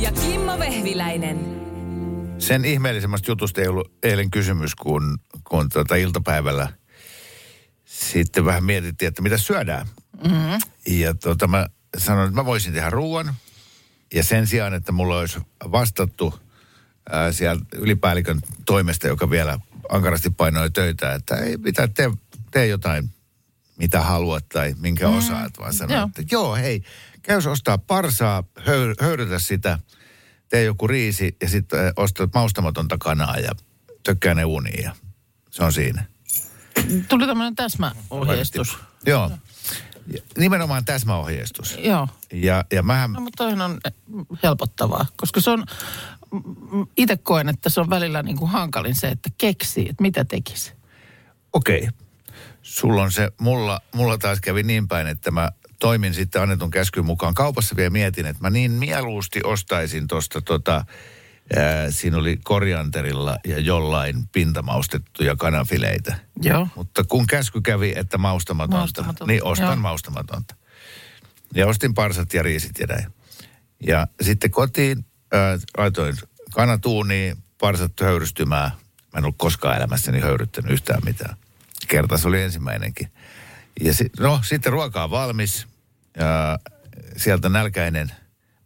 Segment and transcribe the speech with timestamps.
[0.00, 1.60] Ja Kimmo Vehviläinen.
[2.38, 6.72] Sen ihmeellisemmästä jutusta ei ollut eilen kysymys, kun, kun tuota iltapäivällä
[7.84, 9.86] sitten vähän mietittiin, että mitä syödään.
[10.24, 10.58] Mm-hmm.
[10.86, 11.66] Ja tuota, mä
[11.98, 13.34] sanoin, että mä voisin tehdä ruoan.
[14.14, 15.40] Ja sen sijaan, että mulla olisi
[15.72, 16.34] vastattu
[17.10, 19.58] ää, sieltä ylipäällikön toimesta, joka vielä
[19.88, 22.10] ankarasti painoi töitä, että ei mitä, tee,
[22.50, 23.10] tee jotain,
[23.76, 25.18] mitä haluat tai minkä mm.
[25.18, 26.08] osaat, vaan sanoin, Joo.
[26.08, 26.82] että joo, hei,
[27.30, 29.78] käy ostaa parsaa, höy, höyrytä sitä,
[30.48, 33.50] tee joku riisi ja sitten ostat maustamatonta kanaa ja
[34.02, 34.94] tökkää ne uuniin ja
[35.50, 36.04] se on siinä.
[37.08, 38.78] Tuli tämmöinen täsmäohjeistus.
[39.06, 39.30] Joo.
[40.38, 41.78] Nimenomaan täsmäohjeistus.
[41.78, 42.08] Joo.
[42.32, 43.80] Ja, ja mähän, No, mutta toihan on
[44.42, 45.64] helpottavaa, koska se on,
[46.96, 50.72] itse koen, että se on välillä niin kuin hankalin se, että keksii, että mitä tekisi.
[51.52, 51.90] okei, okay.
[52.62, 57.04] sulla on se, mulla, mulla taas kävi niin päin, että mä toimin sitten annetun käskyn
[57.04, 57.34] mukaan.
[57.34, 60.84] Kaupassa vielä mietin, että mä niin mieluusti ostaisin tuosta tota,
[61.56, 66.18] ää, siinä oli korianterilla ja jollain pintamaustettuja kanafileitä.
[66.42, 66.68] Joo.
[66.76, 69.76] Mutta kun käsky kävi, että maustamatonta, Maustamatonta, niin ostan joo.
[69.76, 70.56] maustamatonta.
[71.54, 73.06] Ja ostin parsat ja riisit ja näin.
[73.86, 76.16] Ja sitten kotiin ää, laitoin
[76.52, 78.70] kanatuuniin, parsat höyrystymään.
[79.12, 81.36] Mä en ollut koskaan elämässäni höyryttänyt yhtään mitään.
[81.88, 83.12] Kerta se oli ensimmäinenkin.
[83.80, 85.66] Ja si- no, sitten ruoka on valmis.
[86.16, 86.58] Ja
[87.16, 88.12] sieltä nälkäinen,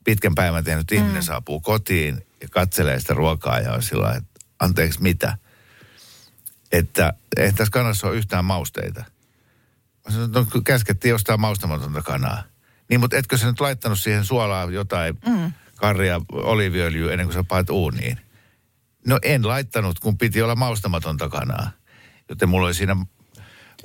[0.05, 5.03] pitkän päivän tehnyt ihminen saapuu kotiin ja katselee sitä ruokaa ja on sillä että anteeksi
[5.03, 5.39] mitä?
[6.73, 9.05] Että ei tässä kanassa ole yhtään mausteita.
[10.05, 12.43] Mä sanoin, no, käskettiin ostaa maustamatonta kanaa.
[12.89, 15.53] Niin, mutta etkö sä nyt laittanut siihen suolaa jotain mm.
[15.77, 18.21] karria, oliiviöljyä ennen kuin sä paat uuniin?
[19.07, 21.71] No en laittanut, kun piti olla maustamatonta kanaa.
[22.29, 22.97] Joten mulla oli siinä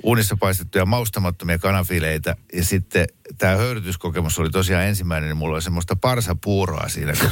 [0.02, 2.36] uunissa paistettuja maustamattomia kanafileitä.
[2.52, 3.06] Ja sitten
[3.38, 7.12] tämä höyrytyskokemus oli tosiaan ensimmäinen, niin mulla oli semmoista parsapuuroa siinä.
[7.12, 7.30] kun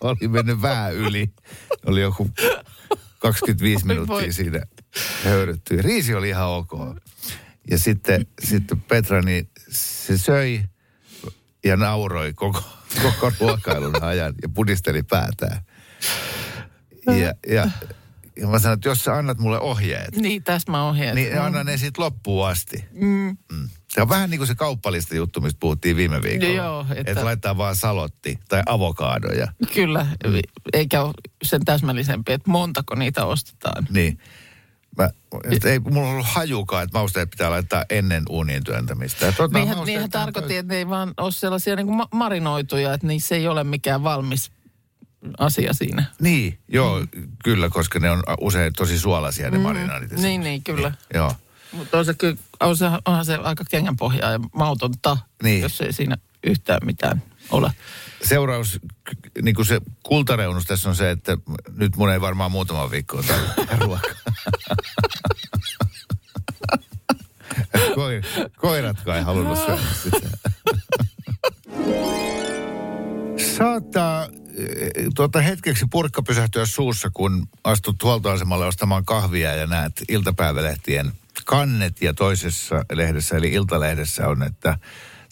[0.10, 1.32] oli mennyt vähän yli.
[1.86, 2.30] Oli joku
[3.18, 4.62] 25 minuuttia siinä
[5.24, 5.82] höyrytty.
[5.82, 6.72] Riisi oli ihan ok.
[7.70, 10.62] Ja sitten, sitten Petra, niin se söi
[11.64, 12.62] ja nauroi koko,
[13.02, 15.60] koko ruokailun ajan ja pudisteli päätään.
[17.06, 17.70] Ja, ja,
[18.36, 21.14] ja mä sanoin, että jos sä annat mulle ohjeet, Niin, täsmäohjeet.
[21.14, 22.84] niin anna ne sitten loppuun asti.
[22.92, 23.36] Mm.
[23.88, 26.52] Se on vähän niin kuin se kauppalista juttu, mistä puhuttiin viime viikolla.
[26.54, 29.48] Joo, että- että laittaa vaan salotti tai avokaadoja.
[29.74, 30.06] Kyllä,
[30.72, 31.12] eikä ole
[31.42, 33.86] sen täsmällisempi, että montako niitä ostetaan.
[33.90, 34.18] Niin.
[34.98, 35.10] Mä,
[35.64, 39.32] ei mulla ollut hajukaan, että mausteet pitää laittaa ennen uuniin työntämistä.
[39.32, 42.94] Tuota, Niinhän, niinhän on tarkoitin, että ne ei vaan ole sellaisia niin kuin ma- marinoituja,
[42.94, 44.50] että niissä ei ole mikään valmis
[45.38, 46.04] asia siinä.
[46.20, 47.28] Niin, joo, mm.
[47.44, 49.62] kyllä, koska ne on usein tosi suolaisia ne mm.
[49.62, 50.12] marinaadit.
[50.12, 50.92] Niin, niin, kyllä.
[51.14, 51.32] Joo.
[51.72, 55.60] Mutta on se kyllä, on se, onhan se aika kengänpohjaa ja mautonta, Niin.
[55.60, 57.70] jos ei siinä yhtään mitään ole.
[58.24, 58.80] Seuraus,
[59.42, 61.36] niin kuin se kultareunus tässä on se, että
[61.76, 63.22] nyt mun ei varmaan muutama viikko
[63.78, 64.10] ruokaa.
[67.94, 68.22] Koir,
[68.56, 70.28] koiratkaan ei halunnut syödä sitä.
[73.42, 81.12] Saattaa eh, tuota hetkeksi purkka pysähtyä suussa, kun astut huoltoasemalle ostamaan kahvia ja näet iltapäivälehtien
[81.44, 84.78] kannet ja toisessa lehdessä eli Iltalehdessä on, että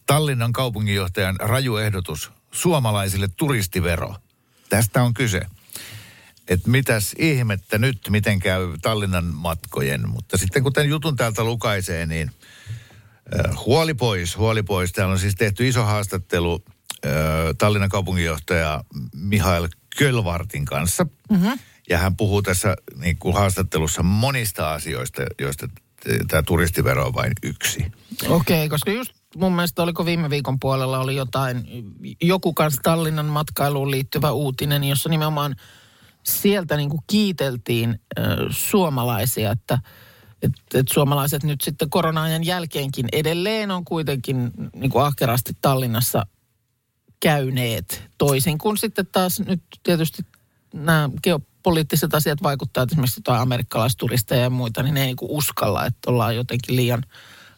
[0.06, 4.14] Tallinnan kaupunginjohtajan raju ehdotus suomalaisille turistivero.
[4.68, 5.40] Tästä on kyse.
[6.48, 10.08] Että mitäs ihmettä nyt, miten käy Tallinnan matkojen.
[10.08, 12.30] Mutta sitten kun tämän jutun täältä lukaisee, niin
[13.34, 14.92] äh, huoli pois, huoli pois.
[14.92, 16.64] Täällä on siis tehty iso haastattelu
[17.58, 18.84] Tallinnan kaupunginjohtaja
[19.14, 19.68] Mihail
[19.98, 21.06] Kölvartin kanssa.
[21.30, 21.58] Mm-hmm.
[21.88, 25.68] Ja hän puhuu tässä niin kuin haastattelussa monista asioista, joista
[26.28, 27.92] tämä turistivero on vain yksi.
[28.28, 31.64] Okei, koska just mun mielestä oliko viime viikon puolella oli jotain,
[32.22, 35.56] joku kanssa Tallinnan matkailuun liittyvä uutinen, jossa nimenomaan
[36.22, 39.78] sieltä niin kuin kiiteltiin ö, suomalaisia, että
[40.42, 46.26] et, et suomalaiset nyt sitten korona-ajan jälkeenkin edelleen on kuitenkin niin kuin ahkerasti Tallinnassa
[47.20, 48.02] käyneet.
[48.18, 50.22] Toisin kuin sitten taas nyt tietysti
[50.74, 55.86] nämä geopoliittiset asiat vaikuttaa, että esimerkiksi jotain amerikkalaisturisteja ja muita, niin ne ei niinku uskalla,
[55.86, 57.02] että ollaan jotenkin liian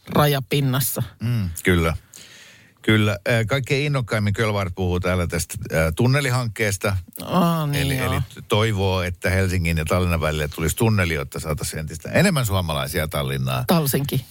[0.08, 1.02] rajapinnassa.
[1.20, 1.96] Mm, kyllä.
[2.82, 3.18] Kyllä.
[3.48, 5.54] Kaikkein innokkaimmin Kölvaart puhuu täällä tästä
[5.96, 6.96] tunnelihankkeesta.
[7.24, 8.12] Ah, niin Eli, joo.
[8.12, 13.64] eli toivoo, että Helsingin ja Tallinnan välille tulisi tunneli, jotta saataisiin entistä enemmän suomalaisia Tallinnaan.
[13.66, 14.24] Talsinki.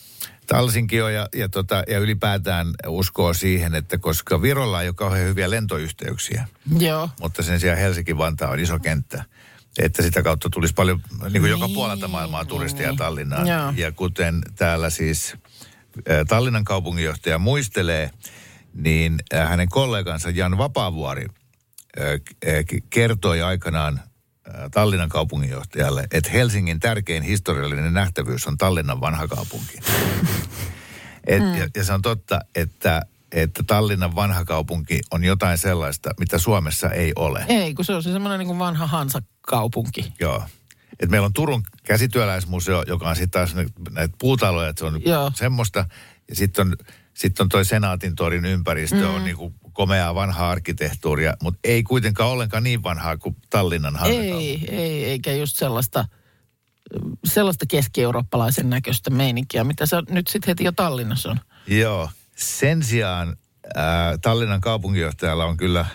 [0.51, 5.25] Talsinki on ja, ja, tota, ja ylipäätään uskoo siihen, että koska Virolla ei ole kauhean
[5.25, 6.47] hyviä lentoyhteyksiä,
[6.79, 7.09] Joo.
[7.21, 9.25] mutta sen sijaan Helsinki-Vantaa on iso kenttä,
[9.79, 12.97] että sitä kautta tulisi paljon niin kuin joka Niin, puolelta maailmaa turisteja niin.
[12.97, 13.47] Tallinnaan.
[13.47, 13.73] Joo.
[13.75, 15.35] Ja kuten täällä siis
[16.27, 18.11] Tallinnan kaupunginjohtaja muistelee,
[18.73, 21.25] niin hänen kollegansa Jan Vapaavuori
[22.89, 23.99] kertoi aikanaan
[24.71, 29.79] Tallinnan kaupunginjohtajalle, että Helsingin tärkein historiallinen nähtävyys on Tallinnan vanha kaupunki.
[31.27, 31.55] Et, Mm.
[31.57, 33.01] ja, ja se on totta, että,
[33.31, 37.45] että Tallinnan vanha kaupunki on jotain sellaista, mitä Suomessa ei ole.
[37.47, 40.13] Ei, kun se on se semmoinen niin kuin vanha Hansa-kaupunki.
[40.19, 40.43] Joo.
[40.99, 45.01] Et meillä on Turun käsityöläismuseo, joka on sitten taas nä- näitä puutaloja, että se on
[45.05, 45.31] Joo.
[45.35, 45.85] semmoista.
[46.29, 46.75] Ja sitten on,
[47.13, 49.15] sit on toi Senaatin torin ympäristö, mm.
[49.15, 54.65] on niinku komeaa vanhaa arkkitehtuuria, mutta ei kuitenkaan ollenkaan niin vanhaa kuin Tallinnan Hansa-kaupunki.
[54.69, 56.05] Ei, ei, eikä just sellaista,
[57.25, 61.39] sellaista keski-eurooppalaisen näköistä meininkiä, mitä se nyt sitten heti jo Tallinnassa on.
[61.67, 62.09] Joo.
[62.35, 63.35] Sen sijaan
[63.75, 65.85] ää, Tallinnan kaupunginjohtajalla on kyllä,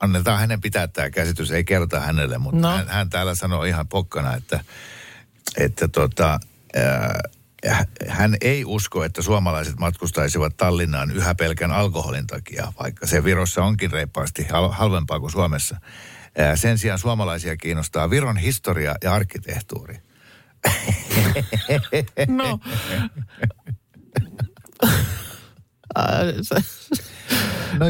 [0.00, 2.70] annetaan hänen pitää tämä käsitys, ei kerta hänelle, mutta No.
[2.70, 2.76] no.
[2.76, 4.60] hän, hän täällä sanoo ihan pokkana, että,
[5.56, 6.40] että tota,
[6.76, 7.20] ää,
[8.08, 13.90] hän ei usko, että suomalaiset matkustaisivat Tallinnaan yhä pelkän alkoholin takia, vaikka se Virossa onkin
[13.92, 15.76] reippaasti hal- halvempaa kuin Suomessa.
[16.38, 19.98] Ää, Sen sijaan suomalaisia kiinnostaa Viron historia ja arkkitehtuuri.
[22.28, 22.58] No.
[25.98, 26.04] Äh,
[26.42, 26.64] se-
[27.78, 27.86] No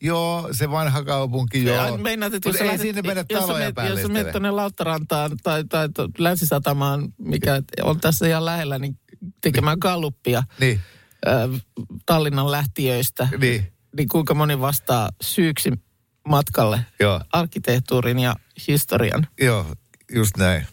[0.00, 1.96] joo, se vanha kaupunki, Ja joo.
[1.98, 4.00] Meinaat, että jos ei lähdet- sinne mennä jos taloja menet- päälle.
[4.00, 8.98] Jos menet tuonne Lauttarantaan tai, tai to- Länsisatamaan, mikä on tässä ihan lähellä, niin
[9.40, 10.80] tekemään galluppia Niin,
[11.28, 11.60] äh,
[12.06, 15.72] Tallinnan lähtiöistä, niin, niin kuinka moni vastaa syyksi
[16.28, 18.36] matkalle joo, arkkitehtuurin ja
[18.68, 19.26] historian?
[19.40, 19.66] joo,
[20.14, 20.66] just näin.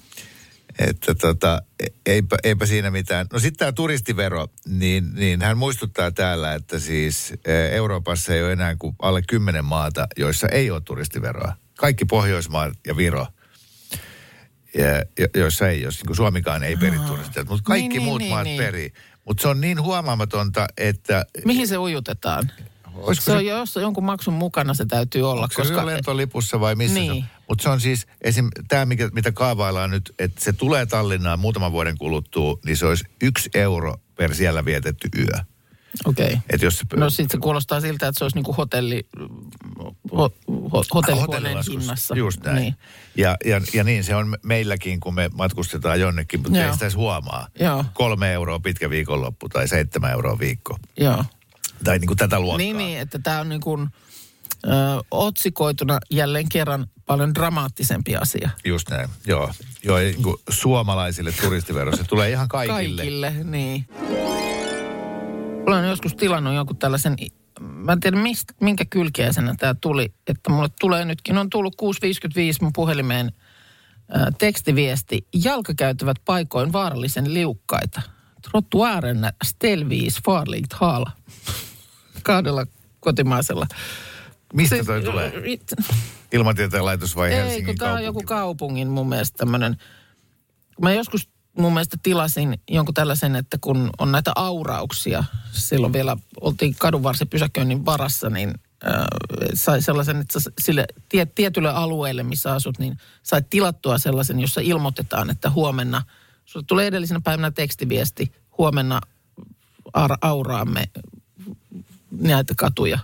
[0.80, 1.62] Että tota,
[2.06, 3.28] eipä, eipä siinä mitään.
[3.34, 8.52] No sitten tämä turistivero, niin, niin hän muistuttaa täällä, että siis eh, Euroopassa ei ole
[8.52, 11.54] enää kuin alle kymmenen maata, joissa ei ole turistiveroa.
[11.78, 13.28] Kaikki Pohjoismaat ja Viro,
[14.78, 14.88] ja,
[15.20, 18.32] jo- joissa ei, jos niin Suomikaan ei peri turisteilta, mutta kaikki Niin, niin, muut niin,
[18.32, 18.58] maat niin.
[18.58, 18.94] perii.
[19.26, 21.26] Mutta se on niin huomaamatonta, että...
[21.46, 22.52] Mihin se ujutetaan?
[22.94, 25.86] Olisiko Se on jos jonkun maksun mukana se täytyy olla, Onko se koska...
[25.86, 27.14] lentolipussa vai missä Niin.
[27.14, 27.26] se on?
[27.50, 28.48] Mutta se on siis, esim.
[28.68, 33.50] tämä mitä kaavaillaan nyt, että se tulee Tallinnaan muutaman vuoden kuluttua, niin se olisi yksi
[33.54, 35.40] euro per siellä vietetty yö.
[36.06, 36.26] Okei.
[36.26, 36.38] Okay.
[36.50, 39.08] Et jos, No sitten se kuulostaa siltä, että se olisi niinku hotelli,
[40.12, 40.32] ho,
[40.72, 42.16] ho, hotellihuoneen hinnassa.
[42.16, 42.56] Just näin.
[42.56, 42.76] Niin.
[43.18, 46.68] Ja, ja, ja niin se on me- meilläkin, kun me matkustetaan jonnekin, mutta Joo.
[46.68, 47.48] ei sitä edes huomaa.
[47.60, 47.86] Joo.
[47.94, 50.78] Kolme euroa pitkä viikonloppu tai seitsemän euroa viikko.
[50.98, 51.26] Joo.
[51.84, 52.58] Tai niin kuin tätä luokkaa.
[52.58, 53.90] Niin, niin, että tämä on niin kuin,
[54.66, 58.50] ö, otsikoituna jälleen kerran paljon dramaattisempi asia.
[58.66, 59.52] Just näin, joo.
[59.84, 63.02] Joo, niin kuin suomalaisille turistivero, se tulee ihan kaikille.
[63.02, 63.86] Kaikille, niin.
[65.68, 67.16] Olen joskus tilannut jonkun tällaisen,
[67.60, 71.90] mä en tiedä mistä, minkä kylkiäisenä tämä tuli, että mulle tulee nytkin, on tullut 6.55
[72.62, 73.32] mun puhelimeen
[74.10, 75.28] ää, tekstiviesti.
[75.44, 78.02] Jalkakäytävät paikoin vaarallisen liukkaita.
[78.52, 81.12] Trottoaren stelvis farligt hala.
[82.24, 82.66] Kahdella
[83.00, 83.68] kotimaisella.
[84.56, 85.34] Mistä Se- toi tulee?
[85.46, 85.74] It-
[86.32, 89.78] Ilmatieteen laitos vai Ei, Helsingin kun tämä on joku kaupungin mun mielestä tämmöinen.
[90.82, 96.76] Mä joskus mun mielestä tilasin jonkun tällaisen, että kun on näitä aurauksia, silloin vielä oltiin
[96.80, 98.50] kadunvarsipysäköinnin varassa, niin
[98.88, 99.06] äh,
[99.54, 105.30] sai sellaisen, että sille tie, tietylle alueelle, missä asut, niin sait tilattua sellaisen, jossa ilmoitetaan,
[105.30, 106.02] että huomenna,
[106.46, 109.02] sulle tulee edellisenä päivänä tekstiviesti, huomenna
[110.22, 110.90] auraamme
[112.12, 113.00] näitä katuja.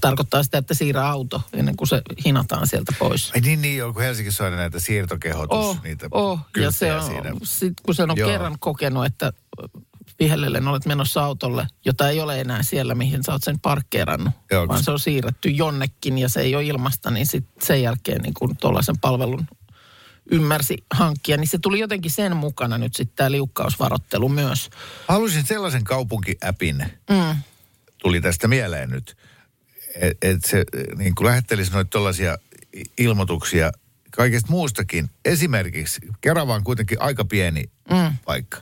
[0.00, 3.32] Tarkoittaa sitä, että siirrä auto ennen kuin se hinataan sieltä pois.
[3.34, 6.40] Ai niin, niin joo, kun Helsingissä on näitä siirtokehotus, Oh, niitä oh.
[6.56, 7.32] Ja se on, siinä.
[7.42, 8.28] sit, kun sen on Joo.
[8.30, 9.32] kerran kokenut, että
[10.20, 14.68] vihellellen olet menossa autolle, jota ei ole enää siellä, mihin sä oot sen parkkeerannut, Joo,
[14.68, 18.34] vaan se on siirretty jonnekin ja se ei ole ilmasta, niin sit sen jälkeen niin
[18.34, 19.46] kun tuollaisen palvelun
[20.30, 24.70] ymmärsi hankkia, niin se tuli jotenkin sen mukana nyt sitten tämä liukkausvarottelu myös.
[25.08, 27.36] Haluaisin sellaisen kaupunkiäpin, Mm.
[28.02, 29.16] tuli tästä mieleen nyt,
[29.94, 30.64] että et se
[30.96, 32.38] niin kuin lähettelisi noita tuollaisia
[32.98, 33.72] ilmoituksia
[34.10, 35.10] kaikesta muustakin.
[35.24, 38.16] Esimerkiksi Kerava on kuitenkin aika pieni mm.
[38.24, 38.58] paikka.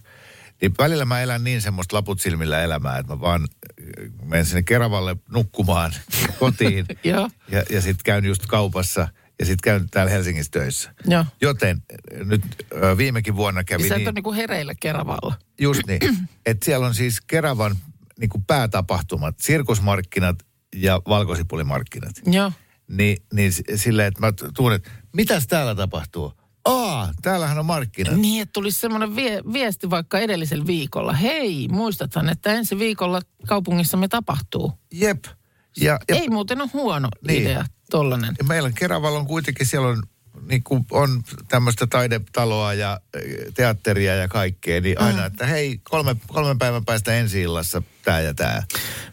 [0.61, 4.63] Niin välillä mä elän niin semmoista laput silmillä elämää, että mä vaan äh, menen sinne
[4.63, 5.93] Keravalle nukkumaan
[6.41, 6.87] kotiin.
[7.05, 7.31] Joo.
[7.51, 9.09] ja, ja sitten käyn just kaupassa
[9.39, 10.95] ja sitten käyn täällä Helsingissä töissä.
[11.07, 11.25] Joo.
[11.41, 12.43] Joten äh, nyt
[12.85, 15.35] äh, viimekin vuonna kävi Niin sä et niin, ole niin kuin hereillä Keravalla.
[15.61, 16.01] just niin,
[16.47, 17.77] että siellä on siis Keravan
[18.21, 22.15] niin kuin päätapahtumat, sirkusmarkkinat ja valkosipulimarkkinat.
[22.27, 22.53] Joo.
[22.89, 26.33] Niin, niin s- silleen, että mä tuun, että mitäs täällä tapahtuu?
[26.65, 28.17] Aa, täällähän on markkinat.
[28.17, 31.13] Niin, että tulisi semmoinen vie, viesti vaikka edellisellä viikolla.
[31.13, 34.73] Hei, muistathan, että ensi viikolla kaupungissamme tapahtuu.
[34.93, 35.25] Jep.
[35.81, 37.35] Ja, ja, Ei muuten ole huono Niin.
[37.35, 37.43] niin.
[37.51, 38.35] idea, tollanen.
[38.39, 40.03] ja meillä on Keravalla on kuitenkin, siellä on,
[40.49, 43.23] niin kuin on tämmöistä taidetaloa ja äh,
[43.55, 48.35] teatteria ja kaikkea, niin aina, että hei, kolme, kolmen päivän päästä ensi illassa tämä ja
[48.35, 48.63] tämä.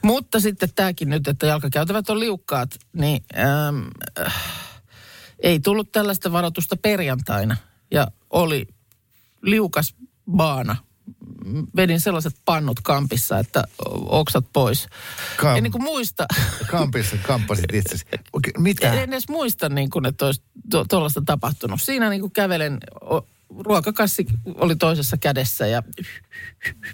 [0.02, 3.24] Mutta sitten tämäkin nyt, että jalkakäytävät on liukkaat, niin
[3.68, 3.86] äm,
[4.26, 4.34] äh,
[5.40, 7.58] ei tullut tällaista varoitusta perjantaina.
[7.92, 8.68] Ja oli
[9.42, 9.96] liukas
[10.32, 10.76] baana.
[11.76, 13.64] Vedin sellaiset pannut kampissa, että
[14.06, 14.88] oksat pois.
[15.38, 16.26] Kam- en niin kuin muista,
[16.72, 18.06] Kampissa kamppasit itsesi.
[18.34, 18.94] Okei, Mitä?
[18.94, 20.42] en edes muista niin kuin, että olisi
[20.90, 21.82] tuollaista tapahtunut.
[21.82, 23.28] Siinä niin kuin kävelen, o-
[23.60, 25.84] ruokakassi oli toisessa kädessä ja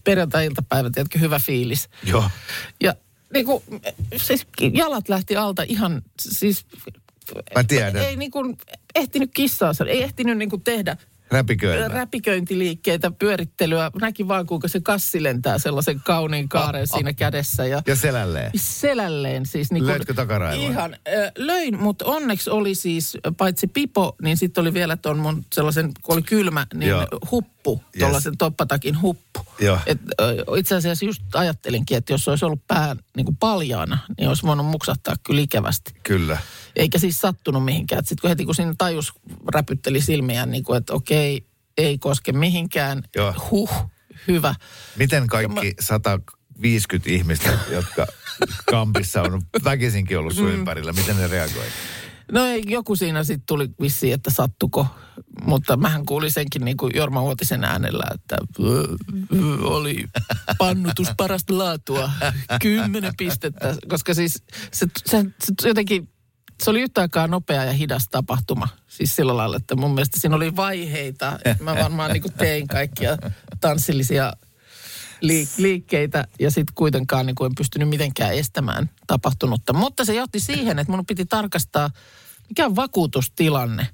[0.03, 1.89] perjantai-iltapäivä, tiedätkö, hyvä fiilis.
[2.03, 2.29] Joo.
[2.81, 2.95] Ja
[3.33, 3.63] niin kuin,
[4.15, 6.65] siis jalat lähti alta ihan, siis...
[7.55, 7.97] Mä tiedän.
[7.97, 8.57] Ei niin kuin
[8.95, 10.97] ehtinyt kissaa, ei ehtinyt niin kuin tehdä
[11.31, 11.87] Räpiköimä.
[11.87, 13.91] räpiköintiliikkeitä, pyörittelyä.
[14.01, 17.65] Näki vaan, kuinka se kassi lentää sellaisen kauniin kaaren siinä kädessä.
[17.65, 18.51] Ja Ja selälleen.
[18.55, 19.71] selälleen siis.
[19.71, 20.69] Niin Löitkö takaraivoa?
[20.69, 20.95] Ihan.
[21.37, 26.13] Löin, mutta onneksi oli siis paitsi pipo, niin sitten oli vielä tuon mun sellaisen, kun
[26.15, 27.07] oli kylmä, niin Joo.
[27.31, 27.99] huppu, Yes.
[27.99, 29.39] tuollaisen toppatakin huppu.
[29.59, 29.79] Joo.
[29.85, 29.99] Et,
[30.57, 34.65] itse asiassa just ajattelinkin, että jos olisi ollut pää niin kuin paljaana, niin olisi voinut
[34.65, 35.91] muksahtaa kyllä ikävästi.
[36.03, 36.37] Kyllä.
[36.75, 38.05] Eikä siis sattunut mihinkään.
[38.05, 39.13] Sitten kun heti kun siinä tajus
[39.53, 41.45] räpytteli silmiään, niin kuin, että okei,
[41.77, 43.03] ei koske mihinkään.
[43.15, 43.33] Joo.
[43.51, 43.69] Huh,
[44.27, 44.55] hyvä.
[44.97, 48.07] Miten kaikki 150 ihmistä, jotka
[48.69, 50.37] kampissa on väkisinkin ollut Mm.
[50.37, 51.65] sun ympärillä, miten ne reagoi?
[52.31, 54.87] No ei, joku siinä sitten tuli vissiin, että sattuko.
[55.45, 58.87] Mutta mähän kuulin senkin niin kuin Jorma Uotisen äänellä, että "Ö,
[59.35, 60.05] ö, oli
[60.57, 62.11] pannutus parasta laatua.
[62.61, 63.75] Kymmenen pistettä.
[63.87, 65.25] Koska siis se, se,
[65.61, 66.09] se jotenkin,
[66.63, 68.67] se oli yhtä aikaa nopea ja hidas tapahtuma.
[68.87, 71.39] Siis sillä lailla, että mun mielestä siinä oli vaiheita.
[71.59, 73.17] Mä varmaan niin kuin tein kaikkia
[73.61, 74.33] tanssillisia
[75.21, 79.73] liik- liikkeitä ja sitten kuitenkaan niin kuin en pystynyt mitenkään estämään tapahtunutta.
[79.73, 81.89] Mutta se johti siihen, että mun piti tarkastaa,
[82.49, 83.87] mikä on vakuutustilanne.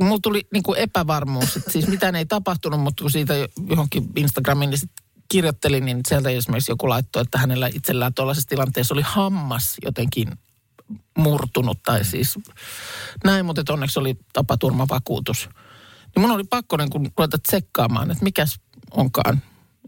[0.00, 3.34] Mulla tuli niin kuin epävarmuus, että siis mitään ei tapahtunut, mutta kun siitä
[3.70, 4.90] johonkin Instagramiin niin
[5.28, 10.28] kirjoittelin, niin sieltä esimerkiksi joku laittoi, että hänellä itsellään tuollaisessa tilanteessa oli hammas jotenkin
[11.18, 12.38] murtunut tai siis
[13.24, 15.48] näin, mutta että onneksi oli tapaturmavakuutus.
[16.16, 19.42] Niin mun oli pakko niin kun ruveta tsekkaamaan, että mikäs onkaan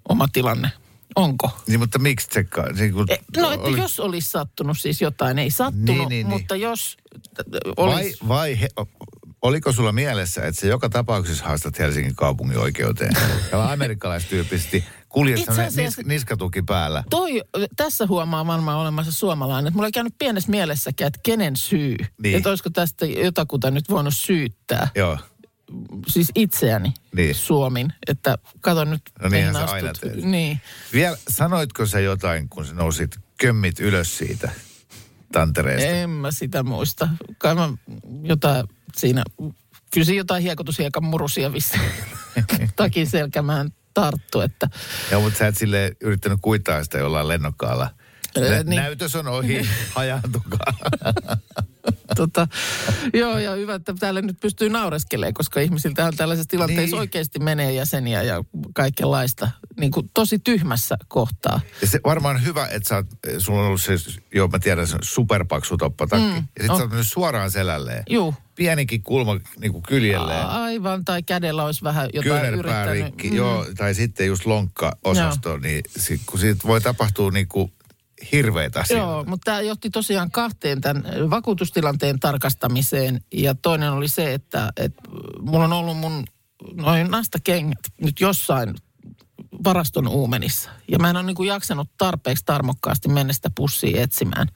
[0.08, 0.70] oma tilanne.
[1.16, 1.50] Onko?
[1.66, 2.72] Niin, mutta miksi tsekkaa?
[2.72, 5.98] Niin kun E, No, että oli- jos olisi sattunut siis jotain, ei sattunut, Niin, niin,
[5.98, 6.40] niin, niin, niin.
[6.40, 6.96] mutta jos
[7.36, 7.38] t-
[7.76, 8.18] vai, olisi...
[8.28, 8.68] vai he,
[9.42, 13.12] oliko sulla mielessä, että se joka tapauksessa haastat Helsingin kaupungin oikeuteen?
[13.50, 15.40] Tällä amerikkalaistyyppisesti kuljet
[15.76, 17.04] nis, niskatuki päällä.
[17.10, 17.42] Toi,
[17.76, 21.96] tässä huomaa varmaan olemassa suomalainen, että mulla ei käynyt pienessä mielessäkään, että kenen syy.
[22.22, 22.36] Niin.
[22.36, 24.88] Että olisiko tästä jotakuta nyt voinut syyttää.
[24.94, 25.18] Joo.
[26.06, 27.34] Siis itseäni Niin.
[27.34, 29.02] Suomin, että kato nyt.
[29.22, 30.24] No niinhän sä aina teet.
[30.24, 30.60] Niin.
[30.92, 34.50] Vielä sanoitko sä jotain, kun sä nousit kömmit ylös siitä
[35.32, 35.88] tantereesta?
[35.88, 37.08] En mä sitä muista.
[37.38, 37.68] Kai mä
[38.22, 39.22] jotain siinä,
[39.94, 41.82] kyllä jotain hiekotushiekan murusia vissiin
[42.76, 44.68] takin selkämään tarttu, että
[45.10, 47.90] Joo, mutta sä et sille yrittänyt kuittaa sitä jollain lennokkaalla.
[48.38, 48.82] Nä- niin.
[48.82, 50.72] Näytös on ohi, hajaantukaa.
[52.16, 52.48] tota,
[53.14, 57.00] joo ja hyvä, että täällä nyt pystyy naureskelemaan, koska ihmisiltähän tällaisessa tilanteessa Niin.
[57.00, 61.60] oikeasti menee jäseniä ja kaikenlaista niin kuin tosi tyhmässä kohtaa.
[61.80, 63.06] Ja se varmaan hyvä, että sä oot,
[63.38, 63.92] sulla on ollut se,
[64.34, 66.26] joo mä tiedän, superpaksu toppatakki.
[66.26, 66.76] Mm, ja sit oh.
[66.76, 68.02] sä oot mennyt suoraan selälleen.
[68.10, 70.46] Juu, Pienikin kulma niin kuin kyljelleen.
[70.46, 73.04] aivan, tai kädellä olisi vähän jotain yrittänyt.
[73.04, 73.36] rikki, mm.
[73.36, 77.72] joo, tai sitten just lonkka-osasto, niin sit, kun siitä voi tapahtua niin kuin
[78.32, 79.06] hirveitä asioita.
[79.06, 83.20] Joo, mutta tämä johti tosiaan kahteen tämän vakuutustilanteen tarkastamiseen.
[83.32, 85.02] Ja toinen oli se, että, että
[85.40, 86.24] mulla on ollut mun
[86.74, 88.74] noin nastakengät nyt jossain
[89.64, 90.70] varaston uumenissa.
[90.88, 94.48] Ja mä en ole niin kuin jaksanut tarpeeksi tarmokkaasti mennä sitä pussia etsimään.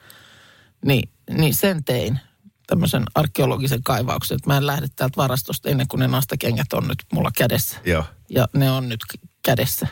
[0.84, 2.20] Niin, niin sen tein
[2.66, 7.04] tämmöisen arkeologisen kaivauksen, että mä en lähde täältä varastosta ennen kuin ne nastakengät on nyt
[7.12, 7.78] mulla kädessä.
[7.84, 8.04] Joo.
[8.28, 9.00] Ja ne on nyt
[9.42, 9.88] kädessä.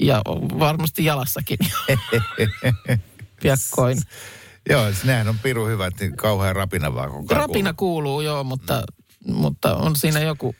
[0.00, 0.22] Ja
[0.58, 1.58] varmasti jalassakin.
[3.42, 3.98] Piakkoin.
[4.70, 8.82] Joo, nehän on piru hyvät, niin kauhean rapina vaan koko ajan Rapina kuuluu joo, mutta,
[9.26, 10.54] mutta on siinä joku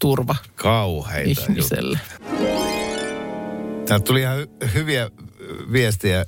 [0.00, 1.98] turva Kauheita ihmiselle.
[3.86, 5.10] Täältä tuli ihan hy- hyviä
[5.72, 6.24] viestejä,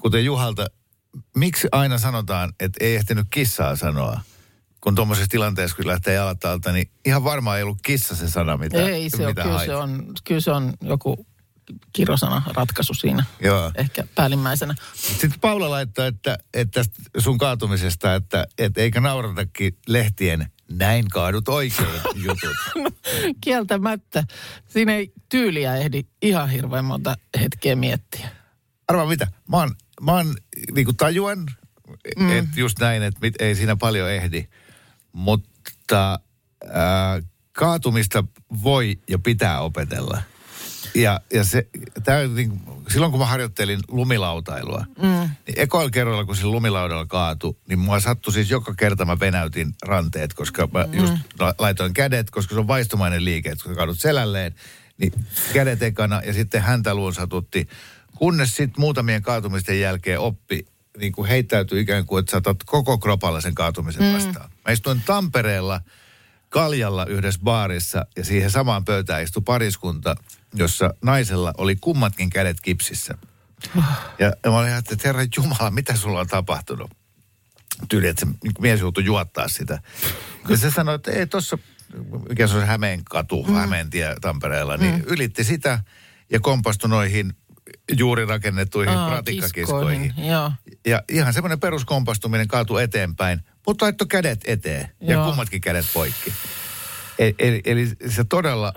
[0.00, 0.66] kuten Juhalta.
[1.36, 4.20] Miksi aina sanotaan, että ei ehtinyt kissaa sanoa?
[4.80, 8.56] Kun tuommoisessa tilanteessa, kun lähtee jalat alta, niin ihan varmaan ei ollut kissa se sana,
[8.56, 9.66] mitä, Ei se on, mitä kyllä hait.
[9.66, 11.26] se on, kyllä se on joku
[11.92, 13.72] kirosana ratkaisu siinä Joo.
[13.74, 14.74] ehkä päällimmäisenä.
[14.94, 16.84] Sitten Paula laittoi, että, että
[17.18, 21.88] sun kaatumisesta, että, että eikä nauratakin lehtien näin kaadut oikein
[22.26, 22.56] jutut.
[23.40, 24.24] Kieltämättä.
[24.68, 28.28] Siinä ei tyyliä ehdi ihan hirveän monta hetkeä miettiä.
[28.88, 30.36] Arvaa mitä, mä oon, mä oon
[30.74, 31.46] niin kuin tajuan,
[32.18, 32.32] mm.
[32.32, 34.48] että just näin, että mit, ei siinä paljon ehdi.
[35.12, 36.20] Mutta
[36.70, 38.24] ää, kaatumista
[38.62, 40.22] voi ja pitää opetella.
[40.96, 41.66] Ja, ja se,
[42.04, 45.08] tää, niin, silloin kun mä harjoittelin lumilautailua, mm.
[45.46, 49.74] niin ekoilla kerralla kun se lumilaudalla kaatu, niin mua sattui siis joka kerta mä venäytin
[49.82, 53.76] ranteet, koska mä just la- laitoin kädet, koska se on vaistomainen liike, että kun sä
[53.76, 54.54] kaadut selälleen,
[54.98, 55.12] niin
[55.52, 57.68] kädet ekana ja sitten häntä luon satutti.
[58.14, 60.66] Kunnes sitten muutamien kaatumisten jälkeen oppi
[60.98, 64.50] niin kuin heittäytyi ikään kuin, että sä otat koko kropalla sen kaatumisen vastaan.
[64.66, 65.80] Mä istuin Tampereella
[66.48, 70.16] Kaljalla yhdessä baarissa ja siihen samaan pöytään istui pariskunta,
[70.54, 73.14] jossa naisella oli kummatkin kädet kipsissä.
[74.18, 76.90] Ja, mä olin että herra Jumala, mitä sulla on tapahtunut?
[77.88, 79.80] Tyyli, että se mies joutui juottaa sitä.
[80.48, 81.58] Ja se sanoi, että ei tuossa,
[82.28, 83.54] mikä se on se Hämeen katu, mm.
[83.54, 85.04] Hämeen tie Tampereella, niin mm.
[85.06, 85.80] ylitti sitä
[86.32, 87.32] ja kompastui noihin
[87.98, 90.02] juuri rakennettuihin Aa, pratikkakiskoihin.
[90.02, 90.52] kiskoihin, Joo.
[90.86, 95.26] Ja ihan semmoinen peruskompastuminen kaatui eteenpäin, mutta laittoi kädet eteen ja Joo.
[95.26, 96.32] kummatkin kädet poikki.
[97.18, 98.72] Eli, eli, eli se todella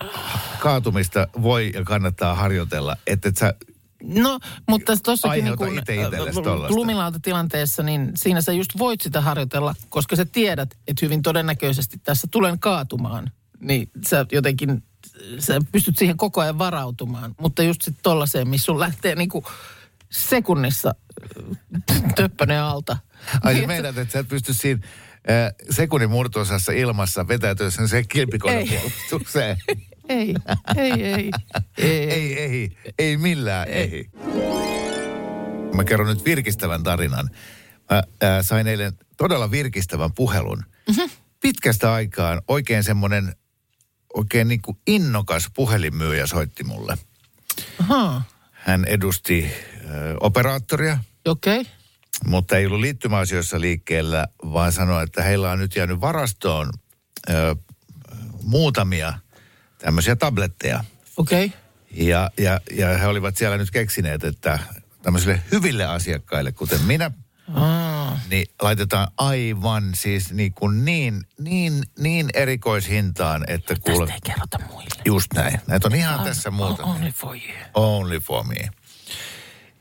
[0.58, 3.54] kaatumista voi ja kannattaa harjoitella, että et sä
[4.02, 5.56] No, mutta tuossakin niin
[6.44, 6.74] tollaista.
[6.76, 12.28] lumilautatilanteessa, niin siinä sä just voit sitä harjoitella, koska sä tiedät, että hyvin todennäköisesti tässä
[12.30, 13.30] tulen kaatumaan.
[13.60, 14.82] Niin sä jotenkin,
[15.38, 17.34] sä pystyt siihen koko ajan varautumaan.
[17.40, 19.44] Mutta just sitten tollaiseen, missä sun lähtee niin kuin
[20.10, 20.94] sekunnissa
[21.90, 22.96] äh, töppönen alta.
[23.42, 24.80] Ai Niin, meidät, että sä et pysty siinä
[25.30, 28.66] äh, sekunnin murtoosassa ilmassa vetäytyä sen, kilpikonen Ei.
[28.68, 29.56] puolustukseen.
[30.08, 30.34] Ei,
[30.76, 31.30] ei, ei.
[31.78, 32.10] ei.
[32.10, 33.94] ei, ei, ei millään, ei.
[33.94, 34.10] ei.
[35.74, 37.30] Mä kerron nyt virkistävän tarinan.
[37.90, 40.64] Mä ää, sain eilen todella virkistävän puhelun.
[40.88, 41.10] Mm-hmm.
[41.40, 43.34] Pitkästä aikaan oikein semmoinen
[44.14, 46.98] oikein niin kuin innokas puhelinmyyjä soitti mulle.
[47.80, 49.52] Aha, Hän edusti
[50.20, 51.60] operaattoria, okei.
[51.60, 51.72] Okay.
[52.26, 56.70] mutta ei ollut liittymäasioissa liikkeellä, vaan sanoi, että heillä on nyt jäänyt varastoon
[57.30, 57.56] ö,
[58.42, 59.12] muutamia
[59.78, 60.84] tämmöisiä tabletteja.
[61.16, 61.46] Okei.
[61.46, 61.58] Okay.
[61.90, 64.58] Ja, ja, ja he olivat siellä nyt keksineet, että
[65.02, 67.10] tämmöisille hyville asiakkaille, kuten minä,
[67.54, 74.20] Ah, niin laitetaan aivan siis niin, kuin niin, niin, niin erikoishintaan, että kuule, tästä ei
[74.20, 75.02] kerrota muille.
[75.04, 75.60] just näin.
[75.66, 76.82] Näitä on ihan tässä muuta.
[76.82, 77.58] Only for you.
[77.74, 78.70] Only for me.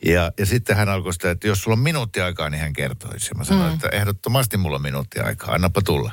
[0.05, 3.35] Ja, ja sitten hän alkoi sitä, että jos sulla on minuutti aikaa, niin hän kertoisi.
[3.35, 3.73] Mä sanoin, mm.
[3.73, 6.12] että ehdottomasti mulla on minuutti aikaa, annapa tulla.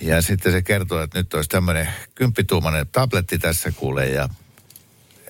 [0.00, 4.28] Ja sitten se kertoo, että nyt olisi tämmöinen kymppituumainen tabletti tässä kuule ja,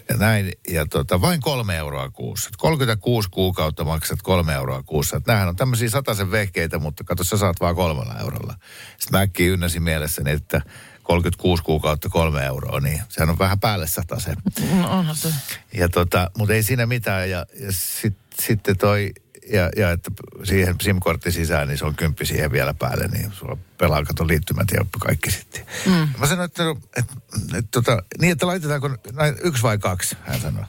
[0.09, 0.53] ja näin.
[0.69, 2.51] Ja tota, vain kolme euroa kuussa.
[2.59, 5.17] 36 kuukautta maksat kolme euroa kuussa.
[5.17, 8.55] Että nämähän on tämmöisiä sataisen vehkeitä, mutta kato, sä saat vaan kolmella eurolla.
[8.99, 10.63] Sitten mä äkkiä ynnäsin mielessäni, että
[11.09, 14.37] 36 kuukautta kolme euroa, niin sehän on vähän päälle sataisen.
[14.81, 15.29] No onhan se.
[15.75, 17.31] Ja tota, mutta ei siinä mitään.
[17.31, 19.13] Ja, ja sit, sitten toi,
[19.53, 20.11] ja, ja että
[20.45, 24.69] siihen SIM-kortti sisään, niin se on kymppi siihen vielä päälle, niin sulla pelaa kato liittymät
[24.73, 25.67] ja kaikki sitten.
[25.87, 26.09] Mm.
[26.19, 27.15] Mä sanoin, että, no, että,
[27.55, 30.65] että, tota, niin, että laitetaanko näin yksi vai kaksi, hän sanoi.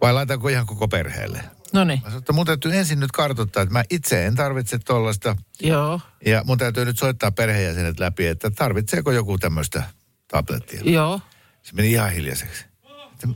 [0.00, 1.44] Vai laitetaanko ihan koko perheelle?
[1.74, 4.78] No niin, Mä sanoin, että mun täytyy ensin nyt kartoittaa, että mä itse en tarvitse
[4.78, 5.36] tuollaista.
[5.60, 9.82] joo, Ja mun täytyy nyt soittaa perheenjäsenet läpi, että tarvitseeko joku tämmöistä
[10.28, 10.80] tablettia.
[10.84, 11.20] joo.
[11.62, 12.64] Se meni ihan hiljaiseksi.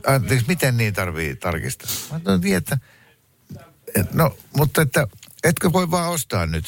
[0.07, 1.89] Anteeksi, miten niin tarvii tarkistaa?
[2.11, 2.77] Mä sanoin, niin, että,
[3.95, 5.07] et, no, mutta että
[5.43, 6.65] etkö voi vaan ostaa nyt.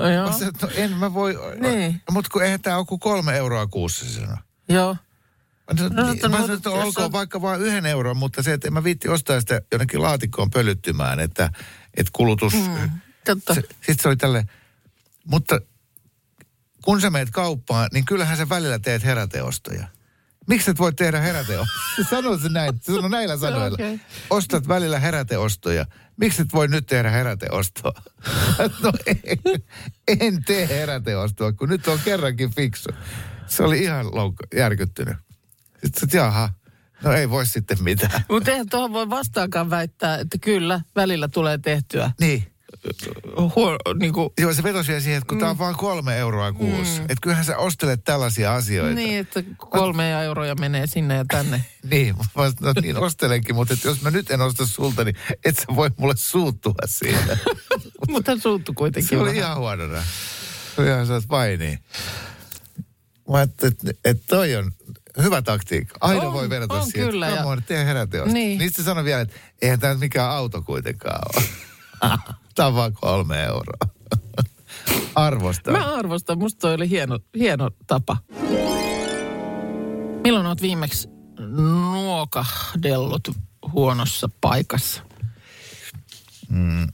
[0.00, 2.00] No, joo, Mä sanoin, no en mä voi, Niin.
[2.10, 4.36] mutta kun eihän tämä ole kuin kolme euroa kuussa, se sanoi.
[4.68, 4.96] joo.
[5.72, 8.68] No, no, mä no, sanoin että olkoon on- vaikka vain yhden euron, mutta se, että
[8.68, 11.50] en mä viitti ostaa sitä jonnekin laatikkoon pölyttymään, että,
[11.96, 12.52] että kulutus...
[12.54, 12.90] Mm,
[13.24, 13.54] Totta.
[13.54, 14.44] Sitten se oli tälle,
[15.24, 15.60] mutta
[16.84, 19.88] kun sä meet kauppaan, niin kyllähän sä välillä teet heräteostoja.
[20.48, 22.06] Miksi et voi tehdä heräteostoja?
[22.10, 23.74] Sano se näin, se sanoo näillä sanoilla.
[23.74, 24.00] okei.
[24.30, 25.86] Ostat välillä heräteostoja.
[26.16, 27.92] Miksi et voi nyt tehdä heräteostoa?
[28.82, 29.18] no en,
[30.20, 32.88] en tee heräteostoa, kun nyt on kerrankin fiksu.
[33.46, 35.16] Se oli ihan loukka, järkyttynyt.
[35.84, 36.50] Sitten jaha,
[37.02, 38.24] no ei voi sitten mitään.
[38.30, 42.10] Mutta eihän tuohon voi vastaakaan väittää, että kyllä, välillä tulee tehtyä.
[42.20, 42.52] Niin.
[43.56, 45.40] Huo, niin kuin, Joo, se vetosi vielä siihen, että kun mm.
[45.40, 46.98] tämä on vain kolme euroa kuussa.
[47.00, 47.02] Mm.
[47.02, 48.94] Että kyllähän sä ostelet tällaisia asioita.
[48.94, 51.64] niin, että kolme euroja menee sinne ja tänne.
[51.90, 55.56] Niin, sanoin, no niin ostelenkin, mutta että jos mä nyt en osta sulta, niin et
[55.56, 57.38] sä voi mulle suuttua siitä.
[58.10, 59.36] Mutta hän suuttu kuitenkin Se oli vähän.
[59.36, 60.02] ihan huonona.
[60.76, 61.78] Se oli ihan sellaista vai niin.
[63.30, 64.72] Mä ajattelin, että, että toi on,
[65.22, 65.96] hyvä taktiikka.
[66.00, 68.32] Aina On, voi vedota on siihen, kyllä, ja- on, tee heräteosta.
[68.34, 68.58] Niin.
[68.58, 71.44] Niistä sanoi vielä, että eihän tämä nyt mikään auto kuitenkaan ole.
[72.54, 73.88] tämä on vaan kolme euroa.
[75.14, 75.72] Arvostan.
[75.72, 78.16] Mä arvostan, musta toi oli hieno, hieno tapa.
[80.24, 81.08] Milloin oot viimeksi
[81.50, 83.28] nuokahdellut
[83.72, 85.02] huonossa paikassa?
[86.48, 86.86] Mm.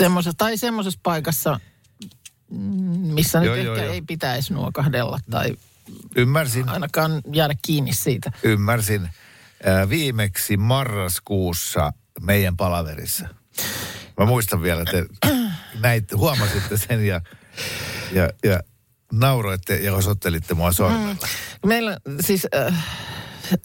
[0.00, 1.60] Semmoisessa, tai semmoisessa paikassa,
[3.14, 3.92] missä nyt Joo, ehkä joo, joo.
[3.92, 5.56] ei pitäisi nuokahdella tai
[6.16, 8.32] Ymmärsin, ainakaan jäädä kiinni siitä.
[8.42, 9.08] ymmärsin.
[9.64, 13.28] Ää, viimeksi marraskuussa meidän palaverissa.
[14.18, 15.28] Mä muistan vielä, että
[15.80, 17.20] näit, huomasitte sen ja,
[18.12, 18.60] ja, ja
[19.12, 21.28] nauroitte ja osoittelitte mua sormella.
[21.66, 22.84] Meillä siis, äh,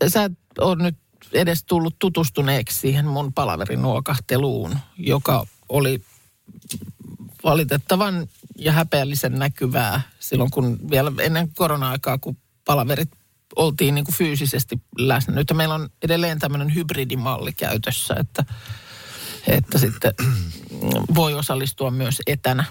[0.08, 0.98] sä ole nyt
[1.34, 6.02] edes tullut tutustuneeksi siihen mun palaverin nuokahteluun, joka oli
[7.44, 8.28] valitettavan
[8.58, 13.10] ja häpeällisen näkyvää silloin, kun vielä ennen korona-aikaa, kun palaverit
[13.56, 15.36] oltiin niin kuin fyysisesti läsnä.
[15.36, 18.46] Nyt meillä on edelleen tämmöinen hybridimalli käytössä, että,
[19.48, 20.14] että sitten
[21.16, 22.64] voi osallistua myös etänä.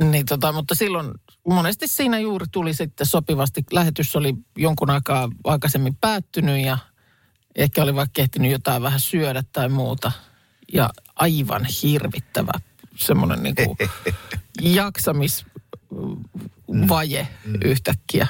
[0.00, 1.10] Niin tota, mutta silloin
[1.48, 3.64] monesti siinä juuri tuli sitten sopivasti.
[3.72, 6.78] Lähetys oli jonkun aikaa aikaisemmin päättynyt ja
[7.56, 10.12] ehkä oli vaikka ehtinyt jotain vähän syödä tai muuta.
[10.72, 12.52] Ja aivan hirvittävä
[12.98, 13.76] semmoinen niin kuin
[14.78, 17.28] jaksamisvaje
[17.64, 18.26] yhtäkkiä.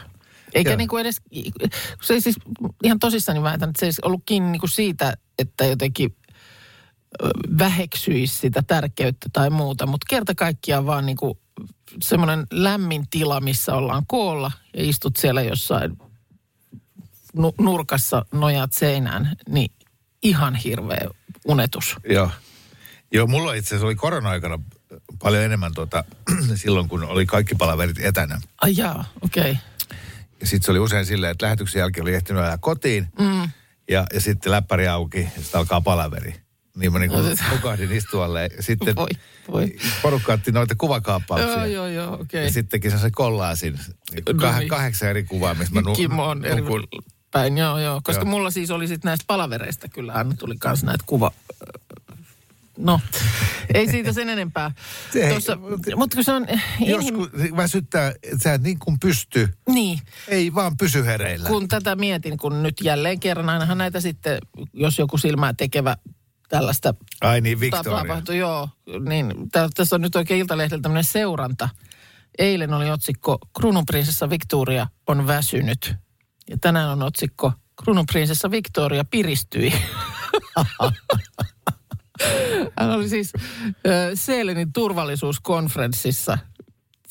[0.55, 0.77] Eikä Joo.
[0.77, 1.21] niin kuin edes,
[2.03, 2.37] se ei siis
[2.83, 6.17] ihan tosissani väitän, että se ei ollut kiinni niin kuin siitä, että jotenkin
[7.59, 11.39] väheksyisi sitä tärkeyttä tai muuta, mutta kerta kaikkiaan vaan niin kuin
[12.03, 15.99] semmoinen lämmin tila, missä ollaan koolla ja istut siellä jossain
[17.35, 19.71] nu- nurkassa, nojaat seinään, niin
[20.23, 21.09] ihan hirveä
[21.45, 21.97] unetus.
[22.11, 22.31] Joo.
[23.13, 24.59] Joo, mulla itse asiassa oli korona-aikana
[25.23, 26.05] paljon enemmän tuota,
[26.55, 28.41] silloin, kun oli kaikki palaverit etänä.
[28.61, 29.43] Ai jaa, okei.
[29.51, 29.57] Okay.
[30.41, 33.09] Ja sitten se oli usein silleen, että lähetyksen jälkeen oli ehtinyt ajaa kotiin.
[33.19, 33.51] Mm.
[33.91, 36.35] Ja, ja sitten läppäri auki ja sitten alkaa palaveri.
[36.77, 38.49] Niin mä niin kuin nukahdin istualle.
[38.57, 39.09] Ja sitten Voi,
[39.53, 39.77] voi.
[40.03, 41.67] porukka otti noita kuvakaappauksia.
[41.67, 42.45] Joo, joo, joo, okei.
[42.45, 43.79] Ja sitten teki se kollaasin.
[44.13, 44.69] Niin No kah- niin.
[44.69, 45.95] kahdeksan eri kuvaa, missä mä nu-
[46.45, 46.85] eri nukun.
[47.31, 48.01] päin, joo, joo.
[48.05, 48.31] Koska Joo.
[48.31, 51.31] mulla siis oli sitten näistä palavereista kyllä aina tuli kans näitä kuva...
[52.79, 53.01] No,
[53.75, 54.71] ei siitä sen enempää.
[55.13, 55.57] Se ei- Tuossa,
[55.97, 56.47] mutta kun se on...
[56.81, 61.49] Joskus väsyttää, että sä et niin kuin pysty, Niin, ei vaan pysy hereillä.
[61.49, 64.39] kun tätä mietin, kun nyt jälleen kerran ainahan näitä sitten,
[64.73, 65.97] jos joku silmää tekevä
[66.49, 67.99] tällaista Ai niin, Victoria.
[67.99, 68.69] tapahtuu, joo,
[69.09, 71.69] niin tä- tässä on nyt oikein Iltalehdeltä tämmöinen seuranta.
[72.39, 75.95] Eilen oli otsikko Kruununprinsessa Victoria on väsynyt.
[76.51, 77.53] Ja tänään on otsikko
[77.85, 79.73] Kruununprinsessa Victoria piristyi.
[82.79, 83.33] Hän oli siis
[83.87, 86.39] ö, Seelenin turvallisuuskonferenssissa.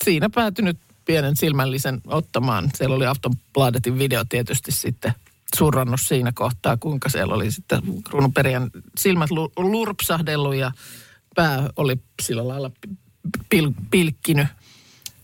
[0.04, 2.70] Siinä päätynyt pienen silmällisen ottamaan.
[2.76, 5.14] Siellä oli Aftonbladetin video tietysti sitten
[5.56, 10.72] surrannut siinä kohtaa, kuinka siellä oli sitten kruununperiän silmät lu- lurpsahdellut ja
[11.36, 12.72] pää oli sillä lailla
[13.56, 14.48] pil- pilkkinyt.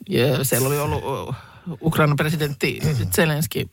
[0.10, 1.04] Ja siellä oli ollut
[1.82, 2.80] Ukrainan presidentti
[3.16, 3.70] Zelenski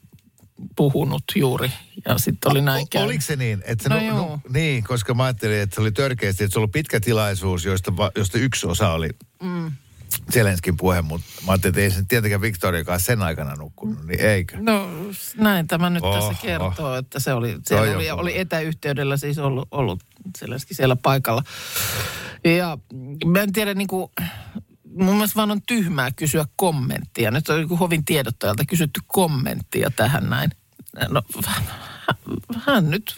[0.77, 1.73] puhunut juuri
[2.05, 3.07] ja sitten oli näin O- käynyt.
[3.07, 3.63] Oliko se niin?
[3.65, 4.17] Että se No nu, joo.
[4.17, 7.97] nu, niin, koska mä ajattelin, että se oli törkeästi, että se oli pitkä tilaisuus, josta,
[7.97, 9.09] va, josta yksi osa oli
[9.43, 9.73] mm.
[10.33, 14.21] Zelenskin puhe, mutta mä ajattelin, että ei se nyt tietenkään Victoriakaan sen aikana nukkunut, niin
[14.21, 14.57] eikö?
[14.61, 14.89] No
[15.37, 19.69] näin tämä nyt Oh, tässä kertoo, että se oli, se oli, oli etäyhteydellä siis ollut,
[19.71, 20.03] ollut
[20.39, 21.43] selvästi siellä paikalla.
[22.45, 22.79] Ja
[23.27, 24.11] mä en tiedä niin kuin,
[24.95, 27.31] mun mielestä vaan on tyhmää kysyä kommenttia.
[27.31, 30.51] Nyt on joku hovin tiedottajalta kysytty kommenttia tähän näin.
[31.09, 31.23] No,
[32.67, 33.15] hän nyt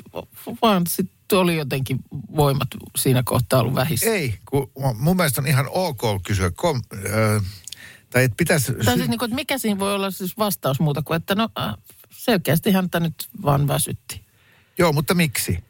[0.62, 1.98] vaan sitten oli jotenkin
[2.36, 4.10] voimat siinä kohtaa ollut vähissä.
[4.10, 7.42] Ei, kun mun mielestä on ihan ok kysyä, kom, äh,
[8.10, 8.72] tai että pitäisi...
[8.84, 11.48] Tai siis niin kuin, että mikä siinä voi olla siis vastaus muuta kuin, että no
[11.58, 11.74] äh,
[12.10, 14.22] selkeästi häntä nyt vaan väsytti.
[14.78, 15.64] Joo, mutta miksi?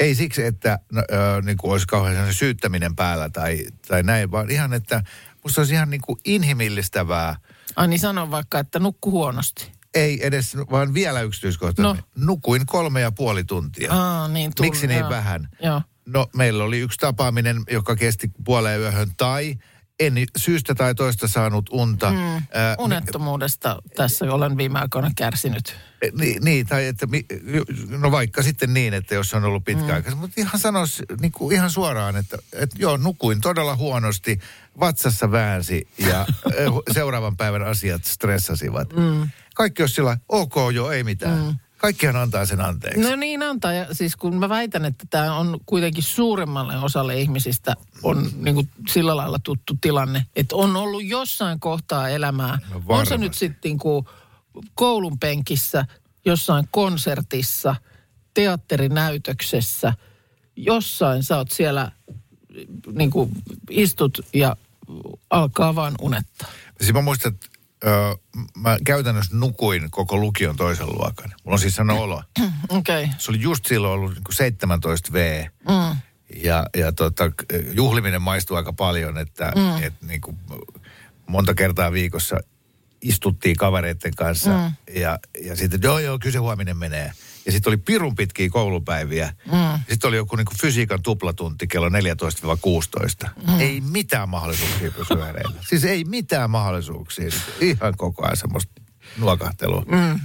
[0.00, 4.50] Ei siksi, että no, ö, niin kuin olisi kauhean syyttäminen päällä tai, tai näin, vaan
[4.50, 5.02] ihan, että
[5.44, 7.36] musta olisi ihan niin kuin inhimillistävää,
[7.76, 9.72] Ai niin sano vaikka, että nukku huonosti.
[9.94, 12.04] ei edes, vaan vielä yksityiskohtaisemmin.
[12.16, 12.26] No.
[12.26, 13.92] Nukuin kolme ja puoli tuntia.
[13.92, 15.08] Aa, niin tunn- Miksi niin joo.
[15.10, 15.48] vähän?
[15.62, 15.82] Joo.
[16.06, 19.56] No meillä oli yksi tapaaminen, joka kesti puoleen yöhön, tai
[20.00, 22.10] en syystä tai toista saanut unta.
[22.10, 22.36] Mm.
[22.36, 22.42] Äh,
[22.78, 25.76] Unettomuudesta tässä olen viime aikoina kärsinyt.
[26.18, 27.06] Niin, niin, tai että,
[27.88, 30.20] no vaikka sitten niin, että jos on ollut pitkäaikaisesti, mm.
[30.20, 34.38] mutta ihan sanois niin kuin ihan suoraan, että, että joo, nukuin todella huonosti,
[34.80, 36.20] vatsassa väänsi ja
[36.56, 38.92] eh, seuraavan päivän asiat stressasivat.
[38.92, 39.30] Mm.
[39.54, 41.42] Kaikki olisi sillä ok, joo, ei mitään.
[41.44, 41.54] Mm.
[41.84, 43.00] Kaikkihan antaa sen anteeksi.
[43.00, 43.72] No niin antaa.
[43.72, 48.68] Ja siis kun mä väitän, että tämä on kuitenkin suuremmalle osalle ihmisistä on niin kuin
[48.88, 52.58] sillä lailla tuttu tilanne, että on ollut jossain kohtaa elämää.
[52.70, 54.06] No on se nyt sitten niin kuin
[54.74, 55.86] koulun penkissä,
[56.24, 57.76] jossain konsertissa,
[58.34, 59.92] teatterinäytöksessä,
[60.56, 61.92] jossain sä oot siellä
[62.92, 63.30] niin kuin
[63.70, 64.56] istut ja
[65.30, 66.48] alkaa vaan unettaa.
[66.80, 67.46] Siis mä muistan, että
[67.86, 68.16] ö,
[68.56, 71.32] mä käytännössä nukuin koko lukion toisen luokan.
[71.44, 72.22] Mulla on siis sellainen olo.
[72.68, 73.04] Okei.
[73.04, 73.14] Okay.
[73.18, 75.44] Se oli just silloin ollut niin 17 V.
[75.68, 75.96] Mm.
[76.42, 77.24] Ja, ja tota,
[77.72, 79.82] juhliminen maistuu aika paljon, että mm.
[79.82, 80.38] et, niin kuin,
[81.26, 82.36] monta kertaa viikossa
[83.02, 84.50] istuttiin kavereiden kanssa.
[84.50, 85.00] Mm.
[85.00, 87.12] Ja, ja sitten, joo joo, kyllä se huominen menee.
[87.46, 89.34] Ja sitten oli pirun pitkiä koulupäiviä.
[89.46, 89.78] Mm.
[89.88, 91.92] Sitten oli joku niin kuin fysiikan tuplatunti kello 14-16.
[93.48, 93.60] Mm.
[93.60, 95.58] Ei mitään mahdollisuuksia pysyä hereillä.
[95.68, 97.28] Siis ei mitään mahdollisuuksia.
[97.60, 98.72] Ihan koko ajan semmoista
[99.18, 99.84] nuokahtelua.
[99.88, 100.20] Mm.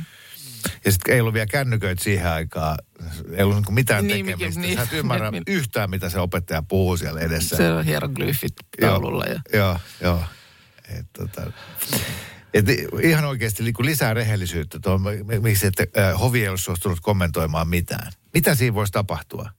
[0.86, 2.78] Ja sitten ei ollut vielä kännyköitä siihen aikaan.
[3.34, 4.62] Ei ollut niinku mitään Niin, tekemistä.
[4.62, 5.44] mikä- Sä et niin, ymmärrä niin.
[5.48, 7.56] yhtään, mitä se opettaja puhuu siellä edessä.
[7.58, 9.26] Se on hieroglyfit taululla.
[9.26, 9.40] Ja...
[9.54, 10.24] Joo, joo.
[11.00, 11.52] Et, tota,
[12.54, 12.66] et,
[13.04, 17.00] ihan oikeasti niin kuin lisää rehellisyyttä tuohon, mi- miksi että äh, Hovi ei ole suostunut
[17.02, 18.12] kommentoimaan mitään.
[18.34, 19.50] Mitä siinä voisi tapahtua?